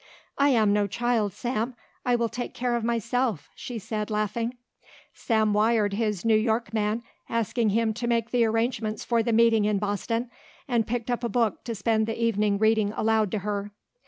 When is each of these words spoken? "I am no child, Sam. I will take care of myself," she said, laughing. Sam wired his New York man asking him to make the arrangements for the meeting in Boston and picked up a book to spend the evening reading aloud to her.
"I 0.39 0.49
am 0.49 0.73
no 0.73 0.87
child, 0.87 1.31
Sam. 1.31 1.75
I 2.03 2.15
will 2.15 2.27
take 2.27 2.55
care 2.55 2.75
of 2.75 2.83
myself," 2.83 3.51
she 3.53 3.77
said, 3.77 4.09
laughing. 4.09 4.57
Sam 5.13 5.53
wired 5.53 5.93
his 5.93 6.25
New 6.25 6.35
York 6.35 6.73
man 6.73 7.03
asking 7.29 7.69
him 7.69 7.93
to 7.93 8.07
make 8.07 8.31
the 8.31 8.43
arrangements 8.45 9.05
for 9.05 9.21
the 9.21 9.31
meeting 9.31 9.65
in 9.65 9.77
Boston 9.77 10.31
and 10.67 10.87
picked 10.87 11.11
up 11.11 11.23
a 11.23 11.29
book 11.29 11.63
to 11.65 11.75
spend 11.75 12.07
the 12.07 12.19
evening 12.19 12.57
reading 12.57 12.91
aloud 12.93 13.29
to 13.33 13.39
her. 13.45 13.73